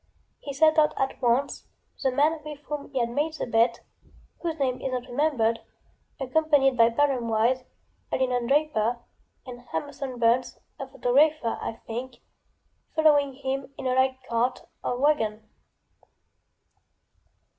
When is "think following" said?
11.85-13.35